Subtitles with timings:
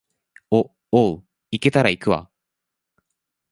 [0.49, 2.31] お、おう、行けたら行くわ